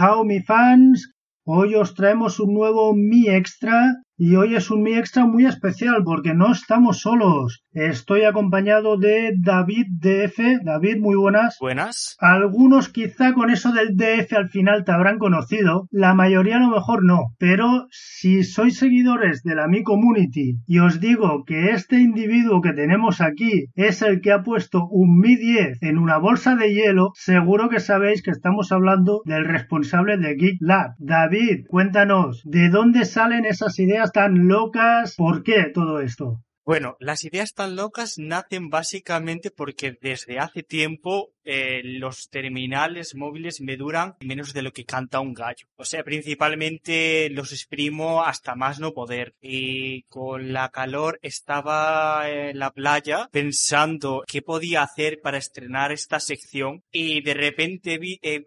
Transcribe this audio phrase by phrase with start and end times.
[0.00, 1.02] Hao mi fans,
[1.44, 3.78] hoy os traemos un nuevo Mi Extra
[4.22, 7.64] y hoy es un Mi Extra muy especial porque no estamos solos.
[7.72, 10.62] Estoy acompañado de David DF.
[10.62, 11.56] David, muy buenas.
[11.58, 12.18] Buenas.
[12.20, 16.68] Algunos quizá con eso del DF al final te habrán conocido, la mayoría a lo
[16.68, 21.98] mejor no, pero si sois seguidores de la Mi Community y os digo que este
[21.98, 26.56] individuo que tenemos aquí es el que ha puesto un Mi 10 en una bolsa
[26.56, 30.90] de hielo, seguro que sabéis que estamos hablando del responsable de Geek Lab.
[30.98, 35.14] David, cuéntanos, ¿de dónde salen esas ideas tan locas?
[35.16, 36.42] ¿Por qué todo esto?
[36.64, 43.60] Bueno, las ideas tan locas nacen básicamente porque desde hace tiempo eh, los terminales móviles
[43.60, 45.66] me duran menos de lo que canta un gallo.
[45.76, 49.34] O sea, principalmente los exprimo hasta más no poder.
[49.40, 56.20] Y con la calor estaba en la playa pensando qué podía hacer para estrenar esta
[56.20, 58.44] sección y de repente vi, he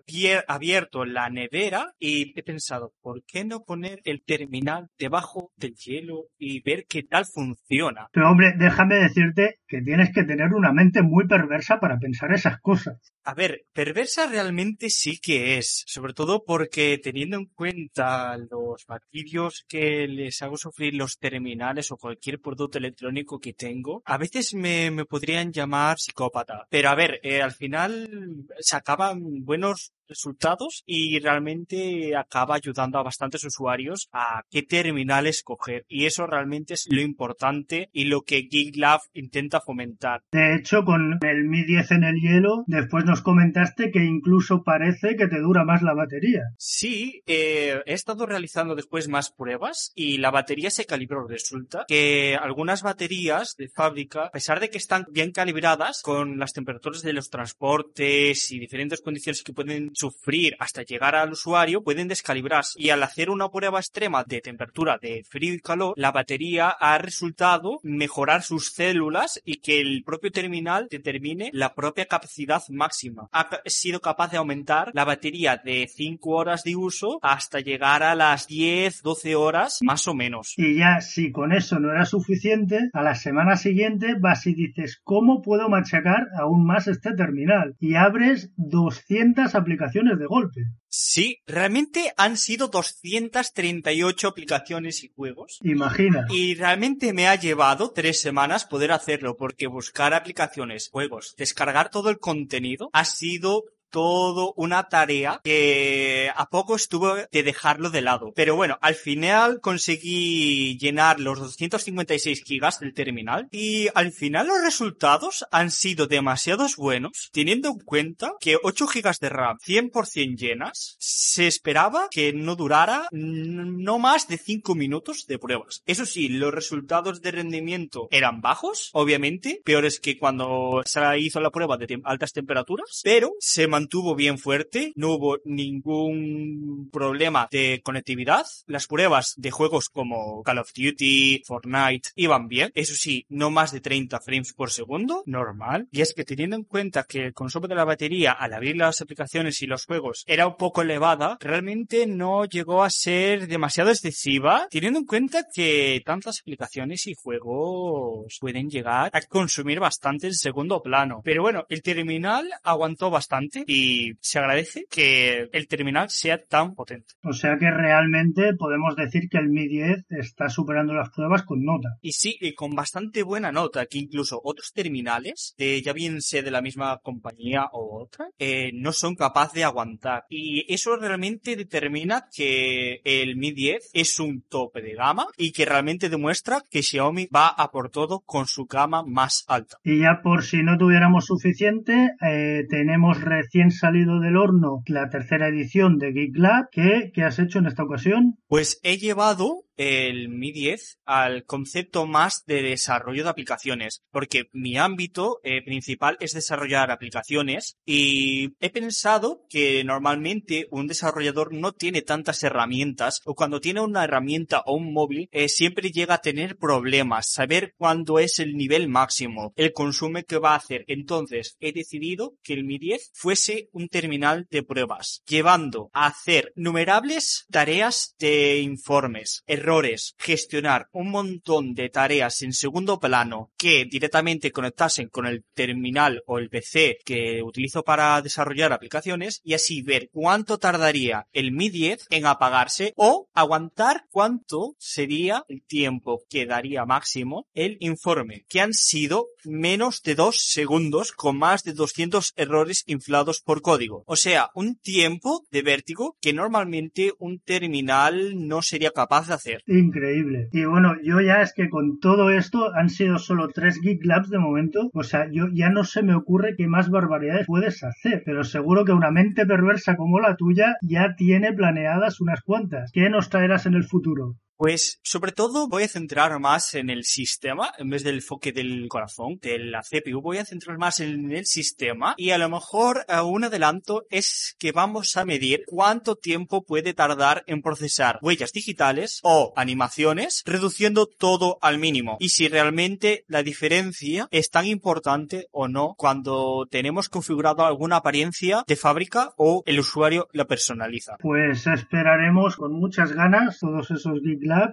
[0.47, 6.25] abierto la nevera y he pensado, ¿por qué no poner el terminal debajo del hielo
[6.37, 8.07] y ver qué tal funciona?
[8.11, 12.59] Pero hombre, déjame decirte que tienes que tener una mente muy perversa para pensar esas
[12.59, 12.82] cosas.
[13.25, 19.63] A ver, perversa realmente sí que es, sobre todo porque teniendo en cuenta los martirios
[19.69, 24.91] que les hago sufrir los terminales o cualquier producto electrónico que tengo, a veces me,
[24.91, 26.67] me podrían llamar psicópata.
[26.69, 33.03] Pero a ver, eh, al final se acaban buenos resultados y realmente acaba ayudando a
[33.03, 35.85] bastantes usuarios a qué terminal escoger.
[35.87, 40.21] Y eso realmente es lo importante y lo que GeekLab intenta fomentar.
[40.31, 45.15] De hecho, con el Mi 10 en el hielo, después nos comentaste que incluso parece
[45.15, 46.41] que te dura más la batería.
[46.57, 51.27] Sí, eh, he estado realizando después más pruebas y la batería se calibró.
[51.27, 56.53] Resulta que algunas baterías de fábrica, a pesar de que están bien calibradas con las
[56.53, 62.07] temperaturas de los transportes y diferentes condiciones que pueden sufrir hasta llegar al usuario, pueden
[62.07, 62.81] descalibrarse.
[62.81, 66.97] Y al hacer una prueba extrema de temperatura de frío y calor, la batería ha
[66.97, 73.27] resultado mejorar sus células y que el propio terminal determine la propia capacidad máxima.
[73.31, 78.15] Ha sido capaz de aumentar la batería de 5 horas de uso hasta llegar a
[78.15, 80.53] las 10, 12 horas más o menos.
[80.57, 84.99] Y ya si con eso no era suficiente, a la semana siguiente vas y dices,
[85.03, 87.75] ¿cómo puedo machacar aún más este terminal?
[87.79, 90.61] Y abres 200 aplicaciones de golpe.
[90.87, 95.59] Sí, realmente han sido 238 aplicaciones y juegos.
[95.63, 96.25] Imagina.
[96.29, 102.09] Y realmente me ha llevado tres semanas poder hacerlo porque buscar aplicaciones, juegos, descargar todo
[102.09, 108.33] el contenido ha sido todo una tarea que a poco estuvo de dejarlo de lado.
[108.35, 114.63] Pero bueno, al final conseguí llenar los 256 gigas del terminal y al final los
[114.63, 120.95] resultados han sido demasiados buenos teniendo en cuenta que 8 gigas de RAM 100% llenas
[120.97, 125.83] se esperaba que no durara no más de 5 minutos de pruebas.
[125.85, 131.51] Eso sí, los resultados de rendimiento eran bajos, obviamente, peores que cuando se hizo la
[131.51, 133.82] prueba de altas temperaturas, pero se mantuvo
[134.15, 138.45] bien fuerte, no hubo ningún problema de conectividad.
[138.67, 142.71] Las pruebas de juegos como Call of Duty, Fortnite iban bien.
[142.75, 145.87] Eso sí, no más de 30 frames por segundo, normal.
[145.91, 149.01] Y es que teniendo en cuenta que el consumo de la batería al abrir las
[149.01, 154.67] aplicaciones y los juegos era un poco elevada, realmente no llegó a ser demasiado excesiva,
[154.69, 160.81] teniendo en cuenta que tantas aplicaciones y juegos pueden llegar a consumir bastante en segundo
[160.81, 161.21] plano.
[161.23, 167.13] Pero bueno, el terminal aguantó bastante y se agradece que el terminal sea tan potente.
[167.23, 171.63] O sea que realmente podemos decir que el Mi 10 está superando las pruebas con
[171.63, 171.97] nota.
[172.01, 176.43] Y sí, y con bastante buena nota, que incluso otros terminales, de, ya bien sea
[176.43, 180.25] de la misma compañía o otra, eh, no son capaces de aguantar.
[180.29, 185.65] Y eso realmente determina que el Mi 10 es un tope de gama y que
[185.65, 189.77] realmente demuestra que Xiaomi va a por todo con su gama más alta.
[189.83, 195.09] Y ya por si no tuviéramos suficiente, eh, tenemos recién recién salido del horno la
[195.09, 196.69] tercera edición de Geek Lab.
[196.71, 198.39] ¿Qué, qué has hecho en esta ocasión?
[198.47, 204.77] Pues he llevado el Mi 10 al concepto más de desarrollo de aplicaciones, porque mi
[204.77, 212.01] ámbito eh, principal es desarrollar aplicaciones y he pensado que normalmente un desarrollador no tiene
[212.01, 216.57] tantas herramientas o cuando tiene una herramienta o un móvil eh, siempre llega a tener
[216.57, 220.83] problemas, saber cuándo es el nivel máximo, el consumo que va a hacer.
[220.87, 226.51] Entonces he decidido que el Mi 10 fuese un terminal de pruebas, llevando a hacer
[226.55, 234.51] numerables tareas de informes, errores, gestionar un montón de tareas en segundo plano que directamente
[234.51, 240.09] conectasen con el terminal o el PC que utilizo para desarrollar aplicaciones y así ver
[240.11, 246.85] cuánto tardaría el Mi 10 en apagarse o aguantar cuánto sería el tiempo que daría
[246.85, 252.83] máximo el informe, que han sido menos de dos segundos con más de 200 errores
[252.87, 254.03] inflados por código.
[254.07, 259.52] O sea, un tiempo de vértigo que normalmente un terminal no sería capaz de hacer.
[259.67, 260.49] Increíble.
[260.51, 264.29] Y bueno, yo ya es que con todo esto han sido solo tres Geek Labs
[264.29, 264.89] de momento.
[264.93, 268.23] O sea, yo ya no se me ocurre qué más barbaridades puedes hacer.
[268.25, 272.91] Pero seguro que una mente perversa como la tuya ya tiene planeadas unas cuantas.
[272.91, 274.35] ¿Qué nos traerás en el futuro?
[274.63, 278.87] Pues sobre todo voy a centrar más en el sistema en vez del enfoque del
[278.87, 280.21] corazón, de la CPU.
[280.21, 284.55] Voy a centrar más en el sistema y a lo mejor uh, un adelanto es
[284.59, 291.07] que vamos a medir cuánto tiempo puede tardar en procesar huellas digitales o animaciones, reduciendo
[291.07, 292.15] todo al mínimo.
[292.21, 298.63] Y si realmente la diferencia es tan importante o no cuando tenemos configurado alguna apariencia
[298.65, 301.17] de fábrica o el usuario la personaliza.
[301.19, 304.21] Pues esperaremos con muchas ganas todos esos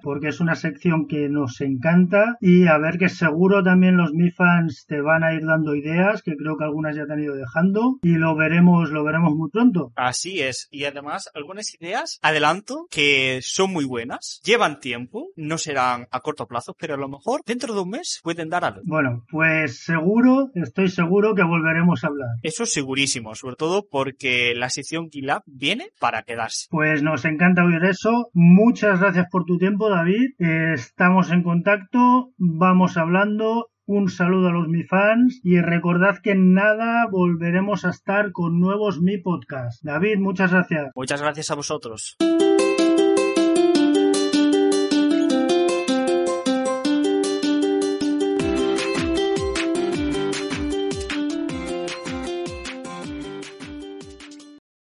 [0.02, 4.30] Porque es una sección que nos encanta y a ver que seguro también los Mi
[4.30, 7.34] fans te van a ir dando ideas, que creo que algunas ya te han ido
[7.34, 9.92] dejando y lo veremos, lo veremos muy pronto.
[9.96, 10.68] Así es.
[10.70, 16.46] Y además algunas ideas, adelanto, que son muy buenas, llevan tiempo, no serán a corto
[16.46, 18.82] plazo, pero a lo mejor dentro de un mes pueden dar algo.
[18.84, 22.28] Bueno, pues seguro, estoy seguro que volveremos a hablar.
[22.42, 26.66] Eso segurísimo, sobre todo porque la sección GitLab viene para quedarse.
[26.70, 28.30] Pues nos encanta oír eso.
[28.32, 30.30] Muchas gracias por tu tiempo, David.
[30.38, 33.68] estamos en contacto, vamos hablando.
[33.86, 38.58] Un saludo a los Mi fans y recordad que en nada volveremos a estar con
[38.58, 39.84] nuevos Mi Podcast.
[39.84, 40.90] David, muchas gracias.
[40.94, 42.16] Muchas gracias a vosotros.